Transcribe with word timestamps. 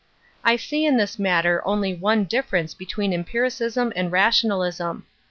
I 0.43 0.55
see 0.55 0.83
in 0.83 0.97
this 0.97 1.19
matter 1.19 1.61
only 1.63 1.93
one 1.93 2.23
difference 2.23 2.73
'^^ 2.75 2.77
between 2.79 3.13
empiricism 3.13 3.93
and 3.95 4.11
rationalism. 4.11 5.05